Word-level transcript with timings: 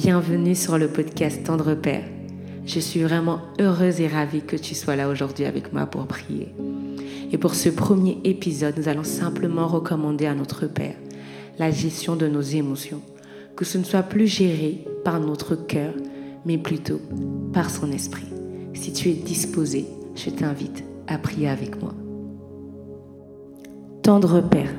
Bienvenue 0.00 0.54
sur 0.54 0.78
le 0.78 0.86
podcast 0.86 1.42
Tendre 1.42 1.74
Père. 1.74 2.04
Je 2.64 2.78
suis 2.78 3.02
vraiment 3.02 3.40
heureuse 3.58 4.00
et 4.00 4.06
ravie 4.06 4.42
que 4.42 4.54
tu 4.54 4.76
sois 4.76 4.94
là 4.94 5.08
aujourd'hui 5.08 5.44
avec 5.44 5.72
moi 5.72 5.86
pour 5.86 6.06
prier. 6.06 6.54
Et 7.32 7.36
pour 7.36 7.56
ce 7.56 7.68
premier 7.68 8.16
épisode, 8.22 8.78
nous 8.78 8.88
allons 8.88 9.02
simplement 9.02 9.66
recommander 9.66 10.26
à 10.26 10.36
notre 10.36 10.68
Père 10.68 10.94
la 11.58 11.72
gestion 11.72 12.14
de 12.14 12.28
nos 12.28 12.42
émotions, 12.42 13.00
que 13.56 13.64
ce 13.64 13.76
ne 13.76 13.82
soit 13.82 14.04
plus 14.04 14.28
géré 14.28 14.84
par 15.04 15.18
notre 15.18 15.56
cœur, 15.56 15.92
mais 16.46 16.58
plutôt 16.58 17.00
par 17.52 17.68
son 17.68 17.90
esprit. 17.90 18.28
Si 18.74 18.92
tu 18.92 19.08
es 19.08 19.14
disposé, 19.14 19.84
je 20.14 20.30
t'invite 20.30 20.84
à 21.08 21.18
prier 21.18 21.48
avec 21.48 21.82
moi. 21.82 21.92
Tendre 24.04 24.48
Père, 24.48 24.72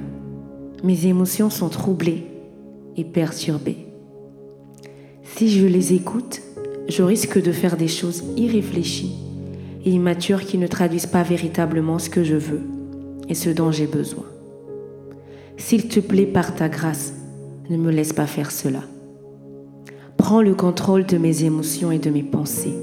mes 0.81 1.07
émotions 1.07 1.49
sont 1.49 1.67
troublées 1.67 2.23
et 2.95 3.04
perturbées. 3.04 3.88
Si 5.39 5.47
je 5.47 5.65
les 5.65 5.93
écoute, 5.93 6.41
je 6.89 7.01
risque 7.01 7.41
de 7.41 7.54
faire 7.54 7.77
des 7.77 7.87
choses 7.87 8.25
irréfléchies 8.36 9.15
et 9.86 9.89
immatures 9.89 10.43
qui 10.43 10.57
ne 10.57 10.68
traduisent 10.68 11.05
pas 11.05 11.23
véritablement 11.23 11.97
ce 11.97 12.09
que 12.09 12.25
je 12.25 12.36
veux 12.36 12.59
et 13.29 13.36
ce 13.36 13.50
dont 13.50 13.71
j'ai 13.71 13.87
besoin. 13.87 14.25
S'il 15.55 15.87
te 15.87 16.01
plaît, 16.01 16.25
par 16.25 16.55
ta 16.55 16.67
grâce, 16.67 17.14
ne 17.69 17.78
me 17.78 17.89
laisse 17.89 18.11
pas 18.11 18.25
faire 18.25 18.51
cela. 18.51 18.81
Prends 20.17 20.41
le 20.41 20.55
contrôle 20.55 21.05
de 21.05 21.17
mes 21.17 21.45
émotions 21.45 21.93
et 21.93 22.00
de 22.00 22.09
mes 22.09 22.23
pensées. 22.23 22.75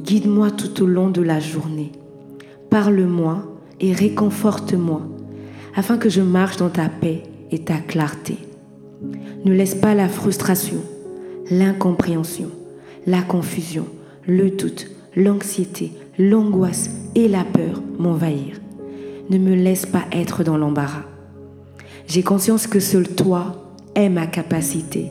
Guide-moi 0.00 0.52
tout 0.52 0.80
au 0.80 0.86
long 0.86 1.10
de 1.10 1.22
la 1.22 1.40
journée. 1.40 1.90
Parle-moi 2.70 3.42
et 3.80 3.92
réconforte-moi 3.92 5.02
afin 5.74 5.98
que 5.98 6.08
je 6.08 6.20
marche 6.20 6.56
dans 6.56 6.70
ta 6.70 6.88
paix 6.88 7.24
et 7.50 7.64
ta 7.64 7.78
clarté. 7.78 8.36
Ne 9.44 9.52
laisse 9.52 9.74
pas 9.74 9.96
la 9.96 10.08
frustration, 10.08 10.80
l'incompréhension, 11.50 12.50
la 13.06 13.22
confusion, 13.22 13.86
le 14.26 14.50
doute, 14.50 14.90
l'anxiété, 15.16 15.92
l'angoisse 16.18 16.90
et 17.14 17.28
la 17.28 17.44
peur 17.44 17.82
m'envahir. 17.98 18.60
Ne 19.30 19.38
me 19.38 19.54
laisse 19.54 19.86
pas 19.86 20.04
être 20.12 20.44
dans 20.44 20.56
l'embarras. 20.56 21.04
J'ai 22.06 22.22
conscience 22.22 22.66
que 22.66 22.80
seul 22.80 23.08
toi 23.08 23.72
est 23.94 24.08
ma 24.08 24.26
capacité 24.26 25.08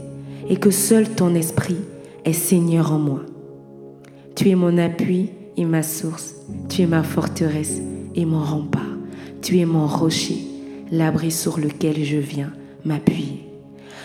et 0.50 0.58
que 0.58 0.72
seul 0.72 1.10
ton 1.10 1.34
esprit 1.36 1.78
est 2.26 2.34
Seigneur 2.34 2.92
en 2.92 3.00
moi. 3.00 3.22
Tu 4.36 4.50
es 4.50 4.56
mon 4.56 4.78
appui 4.78 5.30
et 5.58 5.66
ma 5.66 5.84
source, 5.84 6.36
tu 6.70 6.82
es 6.82 6.88
ma 6.88 7.04
forteresse 7.04 7.82
et 8.16 8.26
mon 8.26 8.44
rempart, 8.44 8.98
tu 9.42 9.60
es 9.60 9.66
mon 9.66 9.88
rocher, 9.88 10.38
l'abri 10.92 11.32
sur 11.32 11.60
lequel 11.60 12.04
je 12.04 12.18
viens 12.18 12.52
m'appuyer. 12.86 13.50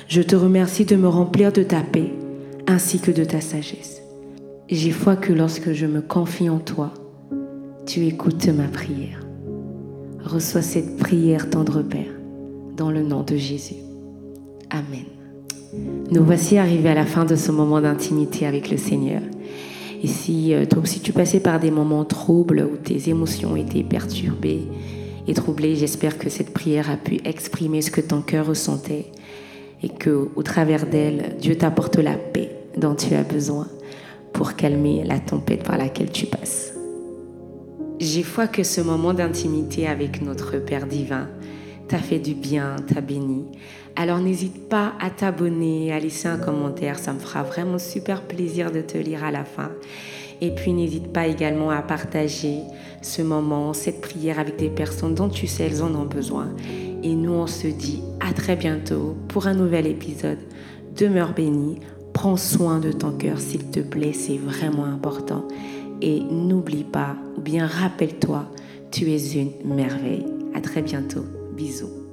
Je 0.09 0.23
te 0.23 0.37
remercie 0.37 0.85
de 0.85 0.97
me 0.97 1.09
remplir 1.09 1.53
de 1.53 1.63
ta 1.63 1.83
paix 1.83 2.13
ainsi 2.69 3.01
que 3.01 3.11
de 3.11 3.25
ta 3.25 3.41
sagesse. 3.41 4.03
J'ai 4.69 4.91
foi 4.91 5.17
que 5.17 5.33
lorsque 5.33 5.73
je 5.73 5.87
me 5.87 6.03
confie 6.03 6.51
en 6.51 6.59
toi, 6.59 6.93
tu 7.87 8.05
écoutes 8.07 8.49
ma 8.49 8.69
prière. 8.69 9.21
Reçois 10.23 10.61
cette 10.61 10.99
prière, 10.99 11.49
tendre 11.49 11.83
Père, 11.83 12.13
dans 12.77 12.91
le 12.91 13.03
nom 13.03 13.23
de 13.23 13.37
Jésus. 13.37 13.77
Amen. 14.69 15.07
Nous 16.11 16.23
voici 16.23 16.59
arrivés 16.59 16.91
à 16.91 16.95
la 16.95 17.07
fin 17.07 17.25
de 17.25 17.37
ce 17.37 17.51
moment 17.51 17.81
d'intimité 17.81 18.47
avec 18.47 18.71
le 18.71 18.77
Seigneur. 18.77 19.23
Et 20.03 20.07
si 20.07 20.53
euh, 20.53 20.67
toi 20.67 20.83
aussi 20.83 21.01
tu 21.01 21.13
passais 21.13 21.41
par 21.41 21.61
des 21.61 21.71
moments 21.71 22.05
troubles 22.05 22.69
où 22.71 22.77
tes 22.77 23.09
émotions 23.09 23.57
étaient 23.57 23.83
perturbées 23.83 24.69
et 25.27 25.33
troublées, 25.33 25.75
j'espère 25.75 26.19
que 26.19 26.29
cette 26.29 26.53
prière 26.53 26.91
a 26.91 26.97
pu 26.97 27.19
exprimer 27.25 27.81
ce 27.81 27.91
que 27.91 28.03
ton 28.03 28.21
cœur 28.21 28.47
ressentait 28.47 29.07
et 29.83 29.89
que 29.89 30.29
au 30.37 30.43
travers 30.43 30.87
d'elle, 30.87 31.37
Dieu 31.41 31.57
t'apporte 31.57 31.97
la 31.97 32.15
paix 32.15 32.58
dont 32.79 32.95
tu 32.95 33.15
as 33.15 33.25
besoin 33.25 33.67
pour 34.33 34.55
calmer 34.55 35.05
la 35.05 35.19
tempête 35.19 35.65
par 35.65 35.79
laquelle 35.79 36.11
tu 36.11 36.27
passes. 36.27 36.75
J'ai 37.99 38.23
foi 38.23 38.47
que 38.47 38.63
ce 38.63 38.81
moment 38.81 39.13
d'intimité 39.13 39.89
avec 39.89 40.23
notre 40.23 40.59
Père 40.59 40.87
divin 40.87 41.29
t'a 41.89 41.99
fait 41.99 42.19
du 42.19 42.35
bien, 42.35 42.77
t'a 42.87 43.01
béni. 43.01 43.47
Alors 43.97 44.21
n'hésite 44.21 44.69
pas 44.69 44.93
à 45.01 45.11
t'abonner, 45.11 45.93
à 45.93 45.99
laisser 45.99 46.29
un 46.29 46.39
commentaire, 46.39 46.99
ça 46.99 47.13
me 47.13 47.19
fera 47.19 47.43
vraiment 47.43 47.79
super 47.79 48.23
plaisir 48.23 48.71
de 48.71 48.81
te 48.81 48.97
lire 48.97 49.25
à 49.25 49.33
la 49.33 49.45
fin. 49.45 49.71
Et 50.41 50.55
puis 50.55 50.73
n'hésite 50.73 51.13
pas 51.13 51.27
également 51.27 51.71
à 51.71 51.83
partager 51.83 52.61
ce 53.03 53.23
moment, 53.23 53.73
cette 53.73 54.01
prière 54.01 54.39
avec 54.39 54.57
des 54.57 54.69
personnes 54.69 55.15
dont 55.15 55.29
tu 55.29 55.49
sais 55.49 55.65
elles 55.65 55.83
en 55.83 55.93
ont 55.97 56.07
besoin. 56.07 56.49
Et 57.03 57.15
nous 57.15 57.33
on 57.33 57.49
se 57.49 57.67
dit 57.67 58.03
à 58.21 58.33
très 58.33 58.55
bientôt 58.55 59.17
pour 59.27 59.49
un 59.49 59.55
nouvel 59.55 59.89
épisode. 59.89 60.39
Demeure 60.97 61.33
béni, 61.33 61.81
prends 62.19 62.37
soin 62.37 62.81
de 62.81 62.91
ton 62.91 63.13
cœur 63.13 63.39
s'il 63.39 63.71
te 63.71 63.79
plaît, 63.79 64.13
c'est 64.13 64.39
vraiment 64.39 64.87
important. 64.87 65.47
Et 66.03 66.19
n'oublie 66.19 66.83
pas, 66.83 67.15
ou 67.37 67.41
bien 67.41 67.65
rappelle-toi, 67.65 68.51
tu 68.91 69.13
es 69.13 69.35
une 69.35 69.53
merveille. 69.65 70.27
À 70.53 70.61
très 70.61 70.83
bientôt. 70.83 71.25
Bisous. 71.57 72.08